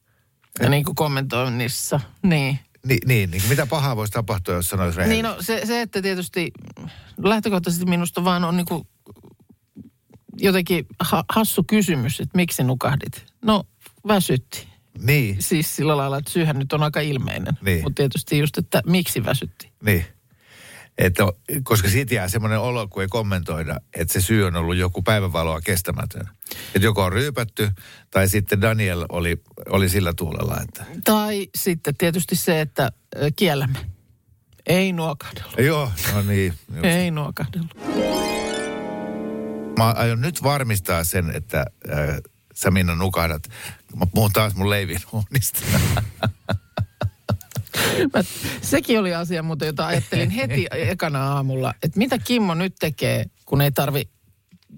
[0.61, 2.01] Ja niin kuin kommentoinnissa.
[2.23, 2.59] Niin.
[2.87, 5.53] Ni, niin, niin kuin mitä pahaa voisi tapahtua, jos sanoisi Niin rehellisesti?
[5.53, 6.51] no se, se, että tietysti
[7.23, 8.87] lähtökohtaisesti minusta vaan on niinku
[10.39, 13.25] jotenkin ha, hassu kysymys, että miksi nukahdit?
[13.45, 13.65] No
[14.09, 14.69] väsytti.
[14.99, 17.59] Niin, Siis sillä lailla, että syyhän nyt on aika ilmeinen.
[17.63, 17.83] Niin.
[17.83, 19.73] Mutta tietysti just, että miksi väsytti.
[19.85, 20.05] niin.
[20.99, 21.23] Että,
[21.63, 25.61] koska siitä jää semmoinen olo, kun ei kommentoida, että se syy on ollut joku päivänvaloa
[25.61, 26.29] kestämätön.
[26.75, 27.71] Että joko on ryypätty,
[28.11, 30.85] tai sitten Daniel oli, oli sillä tuulella, että...
[31.05, 32.93] Tai sitten tietysti se, että
[33.37, 33.79] kiellämme.
[34.67, 35.53] Ei nuokahdella.
[35.59, 36.55] Joo, no niin.
[36.69, 36.85] just.
[36.85, 37.69] Ei nuokahdella.
[39.79, 42.21] Mä aion nyt varmistaa sen, että äh,
[42.55, 43.43] sä Minna nukahdat.
[43.97, 45.61] Mä puhun taas mun leivinuunista.
[48.15, 48.23] Mä,
[48.63, 53.61] sekin oli asia muuten, jota ajattelin heti ekana aamulla, että mitä Kimmo nyt tekee, kun
[53.61, 54.09] ei tarvi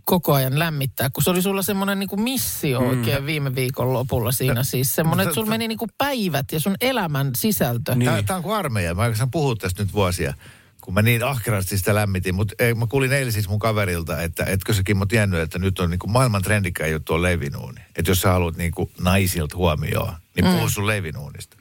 [0.04, 4.62] koko ajan lämmittää, kun se oli sulla semmoinen niin missio oikein viime viikon lopulla siinä.
[4.62, 7.94] Siis semmoinen, että sulla meni niin kuin päivät ja sun elämän sisältö.
[7.94, 8.04] Niin.
[8.04, 8.94] Tämä, tämä on kuin armeija.
[8.94, 10.34] Mä oikeastaan puhun tästä nyt vuosia,
[10.80, 12.34] kun mä niin ahkerasti sitä lämmitin.
[12.34, 15.90] Mutta mä kuulin eilen siis mun kaverilta, että etkö sä Kimmo tiennyt, että nyt on
[15.90, 17.80] niin kuin maailman trendikkäin juttu on leivinuuni.
[17.96, 21.56] Että jos sä haluat niin kuin naisilta huomioon, niin puhu sun leivinuunista.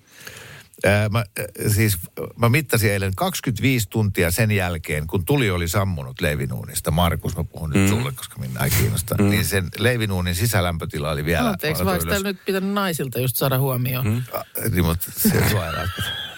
[0.86, 1.24] Ää, mä,
[1.68, 1.98] siis,
[2.38, 6.92] mä mittasin eilen 25 tuntia sen jälkeen, kun tuli oli sammunut leivinuunista.
[6.92, 9.16] Markus, mä puhun nyt sulle, koska minä ei kiinnosta.
[9.20, 11.50] Niin sen leivinuunin sisälämpötila oli vielä...
[11.50, 14.08] Anteeksi, vaikka täällä nyt pitänyt naisilta just saada huomioon?
[14.08, 14.24] Mm.
[14.34, 16.31] Ah, Niin, mutta se ratkota.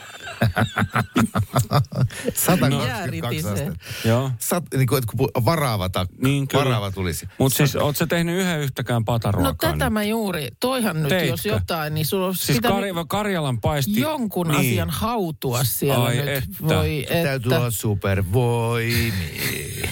[2.34, 3.52] 122 Jääritisee.
[3.54, 3.80] astetta.
[4.06, 4.32] Joo.
[4.40, 6.64] Sat, niin kuin, että kun varaava, ta, Niin, kyllä.
[6.66, 7.28] varaava tulisi.
[7.38, 9.72] Mutta siis, oot sä tehnyt yhden yhtäkään No pataruokaa?
[9.72, 11.28] tätä mä juuri, toihan nyt Teitkö?
[11.30, 14.00] jos jotain, niin sulla olisi Siis Kar- Karjalan paisti...
[14.00, 14.60] jonkun niin.
[14.60, 16.28] asian hautua siellä Ai nyt.
[16.28, 16.48] että.
[16.62, 17.60] Voi Täytyy että.
[17.60, 19.14] olla supervoimi.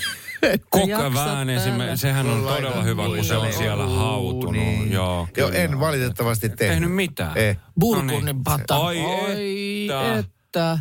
[0.69, 1.53] Koko jaksat vään täällä.
[1.53, 3.57] esimerkiksi, sehän on Laitan todella hyvä, kun se on niin.
[3.57, 4.51] siellä hautunut.
[4.53, 4.91] Niin.
[4.91, 6.73] Joo, Joo, en valitettavasti tehnyt.
[6.73, 7.37] tehnyt mitään.
[7.37, 7.57] Eh.
[7.79, 8.43] Burgundin No niin.
[8.43, 8.77] pata.
[8.77, 9.87] Ai Oi
[10.19, 10.40] että.
[10.51, 10.79] Että.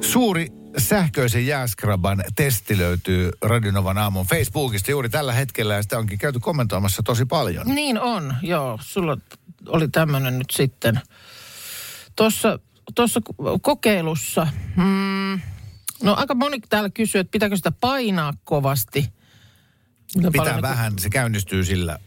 [0.00, 0.46] Suuri
[0.78, 7.02] sähköisen jääskraban testi löytyy Radionovan aamun Facebookista juuri tällä hetkellä ja sitä onkin käyty kommentoimassa
[7.02, 7.66] tosi paljon.
[7.66, 8.78] Niin on, joo.
[8.82, 9.16] Sulla
[9.66, 11.00] oli tämmöinen nyt sitten.
[12.16, 12.58] Tuossa
[12.94, 13.20] tuossa
[13.62, 15.40] kokeilussa, mm,
[16.02, 19.12] no aika moni täällä kysyy, että pitääkö sitä painaa kovasti.
[20.16, 21.98] Miten Pitää paljon niin vähän, se käynnistyy sillä,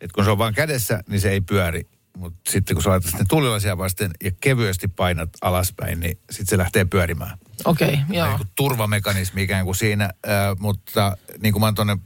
[0.00, 1.86] että kun se on vaan kädessä, niin se ei pyöri.
[2.16, 6.58] Mutta sitten kun sä laitat sinne tulilasia vasten ja kevyesti painat alaspäin, niin sitten se
[6.58, 7.38] lähtee pyörimään.
[7.64, 8.26] Okei, okay, joo.
[8.26, 11.98] Niin kuin turvamekanismi ikään kuin siinä, äh, mutta niin kuin mä oon tuonne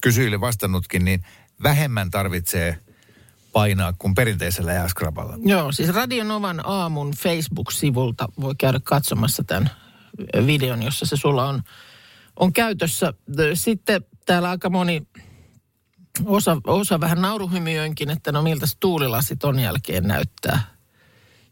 [0.00, 1.24] kysyjille vastannutkin, niin
[1.62, 2.78] vähemmän tarvitsee
[3.52, 5.38] painaa kuin perinteisellä jääskraballa.
[5.44, 9.70] Joo, siis Radionovan aamun Facebook-sivulta voi käydä katsomassa tämän
[10.46, 11.62] videon, jossa se sulla on,
[12.36, 13.12] on käytössä.
[13.54, 15.06] Sitten täällä aika moni,
[16.24, 20.60] osa, osa vähän nauruhymyönkin, että no miltä tuulilasit on jälkeen näyttää.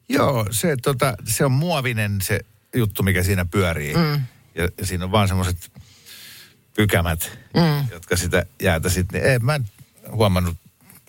[0.09, 2.40] Joo, se, tota, se on muovinen se
[2.74, 3.94] juttu, mikä siinä pyörii.
[3.94, 4.20] Mm.
[4.55, 5.70] Ja, ja siinä on vaan semmoiset
[6.77, 7.88] pykämät, mm.
[7.90, 9.22] jotka sitä jäätä sitten.
[9.24, 9.64] Ei, mä en
[10.11, 10.57] huomannut.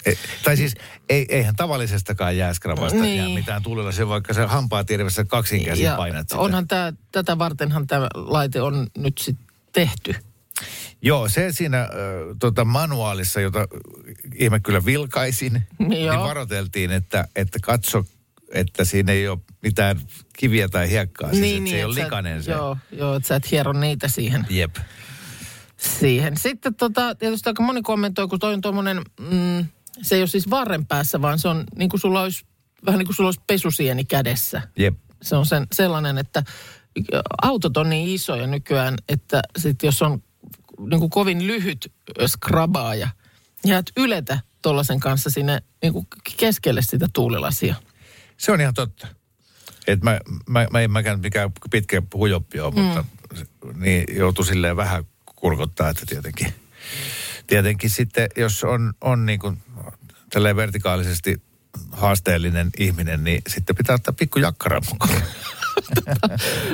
[0.06, 0.76] Ei, tai siis
[1.10, 3.18] ei, eihän tavallisestakaan jääskrabasta niin.
[3.18, 3.39] jää Niin.
[3.39, 6.41] mitään tuulilasia, vaikka se hampaa tiedevässä kaksinkäsin painat sitä.
[6.41, 10.15] onhan tää, tätä vartenhan tämä laite on nyt sitten tehty.
[11.06, 11.89] Joo, se siinä äh,
[12.39, 13.68] tota manuaalissa, jota
[14.36, 16.24] ihme kyllä vilkaisin, niin Joo.
[16.24, 18.06] varoiteltiin, että, että katso,
[18.52, 20.02] että siinä ei ole mitään
[20.38, 21.34] kiviä tai hiekkaa.
[21.34, 22.52] Siis, että se ei ole likainen se.
[22.52, 24.46] Joo, joo että sä et hiero niitä siihen.
[24.50, 24.76] Jep.
[25.78, 26.38] siihen.
[26.38, 29.65] Sitten tota, tietysti aika moni kommentoi, kun toi on tuommoinen, mm,
[30.02, 32.46] se ei ole siis varren päässä, vaan se on niin kuin sulla olisi,
[32.86, 34.62] vähän niin kuin sulla olisi pesusieni kädessä.
[34.78, 34.98] Jep.
[35.22, 36.44] Se on sen, sellainen, että
[37.41, 40.24] autot on niin isoja nykyään, että sit jos on
[40.80, 41.94] niin kuin kovin lyhyt
[42.28, 43.10] skrabaaja.
[43.66, 46.08] Ja et yletä tuollaisen kanssa sinne niin kuin
[46.38, 47.76] keskelle sitä tuulilasia.
[48.38, 49.08] Se on ihan totta.
[49.88, 52.82] Et mä, mä, mä en mäkään mikään pitkä hujoppi ole, mm.
[52.82, 53.06] mutta
[53.76, 55.04] niin joutuu silleen vähän
[55.36, 56.54] kurkottaa, että tietenkin,
[57.48, 59.58] tietenkin sitten, jos on, on niin kuin
[60.56, 61.42] vertikaalisesti
[61.92, 65.22] haasteellinen ihminen, niin sitten pitää ottaa pikku jakkara mukaan.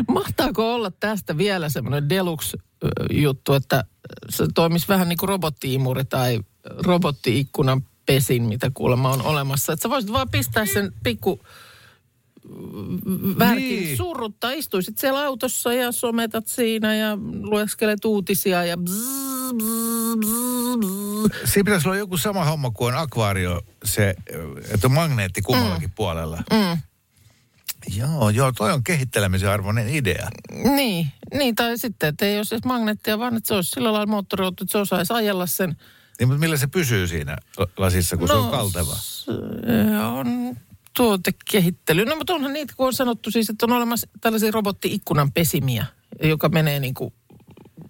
[0.07, 3.83] Mahtaako olla tästä vielä semmoinen deluxe-juttu, että
[4.29, 9.73] se toimisi vähän niin kuin robottiimuri tai robottiikkunan pesin, mitä kuulemma on olemassa.
[9.73, 11.39] Että sä voisit vaan pistää sen pikku
[13.39, 13.97] värkin Niin.
[13.97, 14.51] surruttaa.
[14.51, 21.51] Istuisit siellä autossa ja sometat siinä ja lueskelet uutisia ja bzz, bzz, bzz, bzz.
[21.51, 24.15] Siinä pitäisi olla joku sama homma kuin on akvaario, se,
[24.73, 25.93] että on magneetti kummallakin mm.
[25.95, 26.37] puolella.
[26.51, 26.81] Mm.
[27.87, 30.29] Joo, joo, toi on kehittelemisen arvoinen idea.
[30.75, 34.05] Niin, niin, tai sitten, että ei olisi edes magneettia, vaan että se olisi sillä lailla
[34.11, 35.75] moottoriauto, että se osaisi ajella sen.
[36.19, 38.95] Niin, mutta millä se pysyy siinä la- lasissa, kun no, se on kalteva?
[38.95, 39.31] Se
[40.03, 40.57] on
[40.95, 42.05] tuotekehittely.
[42.05, 45.85] No mutta onhan niitä, kun on sanottu siis, että on olemassa tällaisia robotti-ikkunan pesimiä,
[46.23, 47.13] joka menee niin kuin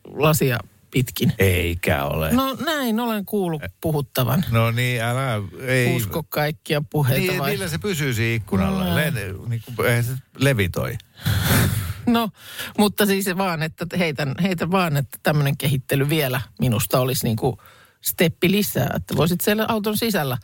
[0.06, 0.60] lasia
[0.92, 1.34] pitkin.
[1.40, 2.32] Eikä ole.
[2.32, 4.46] No, näin olen kuullut puhuttavan.
[4.52, 5.96] no niin, älä, ei.
[5.96, 7.52] Usko kaikkia puheita Niin, vai?
[7.52, 8.84] millä se pysyy siinä ikkunalla?
[8.86, 8.96] No.
[8.96, 10.98] Le, niin kuin, eihän se levitoi.
[12.06, 12.30] No,
[12.78, 17.38] mutta siis se vaan, että heitän, heitän vaan, että tämmöinen kehittely vielä minusta olisi niin
[17.38, 17.58] kuin
[18.02, 18.90] steppi lisää.
[18.96, 20.38] Että voisit siellä auton sisällä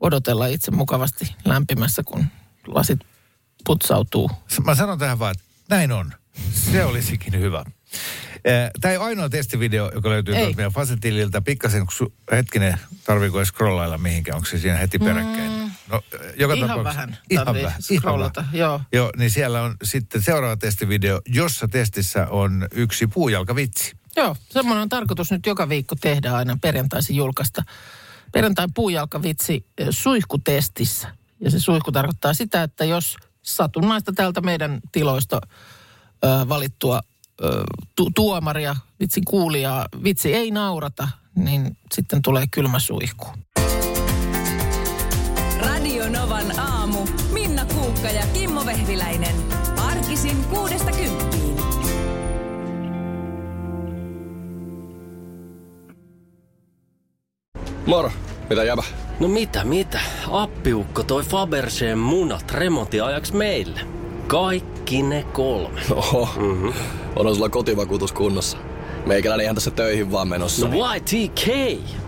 [0.00, 2.24] odotella itse mukavasti lämpimässä, kun
[2.66, 2.98] lasit
[3.66, 4.30] putsautuu.
[4.64, 6.12] Mä sanon tähän vaan, että näin on.
[6.52, 7.64] Se olisikin hyvä.
[8.80, 10.40] Tämä ei ole ainoa testivideo, joka löytyy Ei.
[10.40, 11.42] tuolta meidän Fasetililtä.
[11.42, 14.36] Pikkasen, kun hetkinen, tarviiko edes scrollailla mihinkään?
[14.36, 15.72] Onko se siinä heti peräkkäin?
[15.90, 16.02] No,
[16.36, 16.58] joka Mm.
[16.58, 17.60] Ihan tapauksessa- vähän Ihan vähän.
[17.60, 18.56] Ihan scrollata, vähän.
[18.58, 18.80] joo.
[18.92, 23.92] Joo, niin siellä on sitten seuraava testivideo, jossa testissä on yksi puujalkavitsi.
[24.16, 27.62] Joo, semmoinen on tarkoitus nyt joka viikko tehdä aina perjantaisin julkaista.
[28.32, 31.08] Perjantai puujalkavitsi eh, suihkutestissä.
[31.40, 35.40] Ja se suihku tarkoittaa sitä, että jos satunnaista täältä meidän tiloista
[36.24, 37.00] ö, valittua
[37.96, 43.26] tu- tuomaria, vitsin kuulijaa, vitsi ei naurata, niin sitten tulee kylmä suihku.
[45.58, 47.06] Radio Novan aamu.
[47.32, 49.34] Minna Kuukka ja Kimmo Vehviläinen.
[49.76, 51.56] Arkisin kuudesta kymppiin.
[57.86, 58.12] Moro,
[58.50, 58.82] mitä jäbä?
[59.20, 60.00] No mitä, mitä?
[60.30, 63.80] Appiukko toi Faberseen munat remontiajaksi meille.
[64.26, 65.80] Kaikki ne kolme.
[65.90, 66.72] Oho, mm-hmm.
[67.16, 68.58] onhan sulla kotivakuutus kunnossa.
[69.06, 70.68] Meikäläinen ihan tässä töihin vaan menossa.
[70.68, 71.48] No YTK!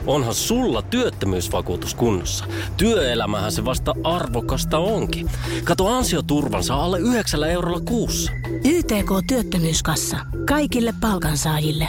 [0.06, 2.44] Onhan sulla työttömyysvakuutus kunnossa.
[2.76, 5.30] Työelämähän se vasta arvokasta onkin.
[5.64, 8.32] Kato ansioturvansa alle 9 eurolla kuussa.
[8.64, 10.16] YTK Työttömyyskassa.
[10.48, 11.88] Kaikille palkansaajille.